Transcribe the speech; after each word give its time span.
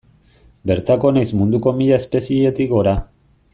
Bertako 0.71 1.11
nahiz 1.17 1.29
munduko 1.41 1.75
mila 1.83 2.01
espezietik 2.01 2.75
gora. 2.75 2.97